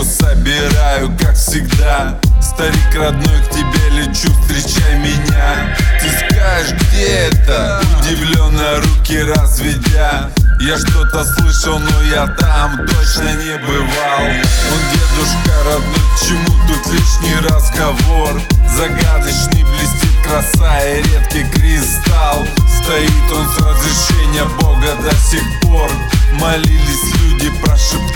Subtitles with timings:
[0.00, 2.18] Сумку собираю, как всегда.
[2.40, 5.76] Старик родной, к тебе лечу, встречай меня.
[6.00, 7.82] Ты скажешь, где это?
[7.98, 10.30] Удивленно руки разведя.
[10.60, 14.22] Я что-то слышал, но я там точно не бывал.
[14.22, 18.40] Он дедушка родной, к чему тут лишний разговор?
[18.76, 22.46] Загадочный блестит краса и редкий кристалл.
[22.82, 25.90] Стоит он с разрешения Бога до сих пор.
[26.32, 28.09] Молились люди, прошептав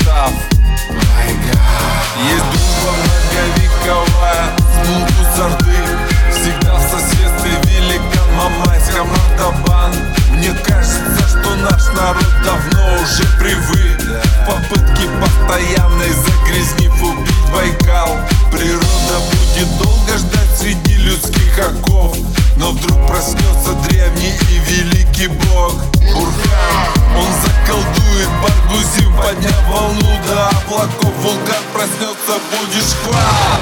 [15.55, 18.19] постоянной загрязнив убить Байкал.
[18.51, 22.17] Природа будет долго ждать среди людских оков
[22.57, 25.75] Но вдруг проснется древний и великий бог.
[26.13, 31.13] Бурхан, он заколдует Баргузим Подняв волну до облаков.
[31.23, 33.61] Вулкан проснется, будешь хвал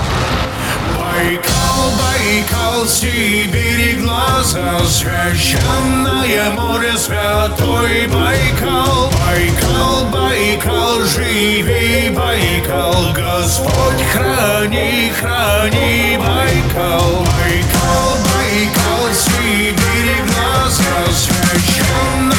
[0.98, 16.17] Байкал, Байкал, Сибири глаза Священное море, святой Байкал Байкал, Байкал, живи Байкал Господь храни, храни
[16.17, 22.30] Байкал Байкал, Байкал, Сибири глаза Священное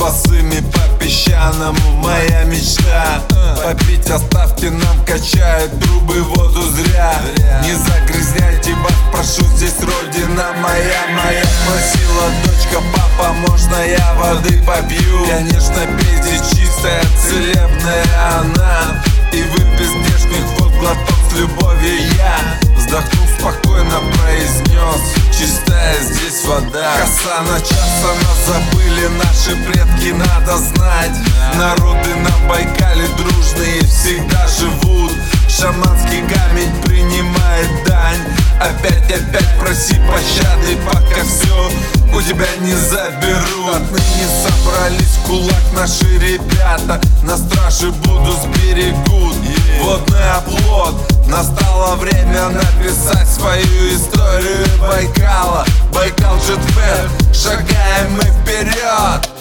[0.00, 1.78] босыми по песчаному.
[1.98, 3.22] Моя мечта.
[3.62, 7.14] Попить оставьте нам качают трубы воду зря.
[7.62, 11.44] Не загрязняйте бак, прошу здесь родина моя Моя.
[11.66, 15.26] Просила дочка, папа, можно я воды попью?
[15.28, 18.04] Конечно, пей здесь чистая, целебная
[18.40, 19.02] она.
[19.32, 25.14] И выпей здешних вод глоток с любовью я Вздохнув спокойно произнес.
[25.30, 26.90] Чистая здесь вода.
[26.98, 31.12] Коса на час, нас забыли наши предки, надо знать.
[31.54, 35.12] Народы на Байкале дружные всегда живут.
[35.48, 38.24] Шаманский камень принимает дань.
[38.58, 41.70] Опять, опять проси пощады, пока все
[42.12, 43.68] у тебя не заберу.
[43.68, 47.00] Отныне собрались кулак наши ребята.
[47.22, 49.36] На страже буду сберегут.
[49.80, 55.64] Водный оплот Настало время написать свою историю Байкала.
[55.94, 59.39] Байкал Джетвет, шагаем мы вперед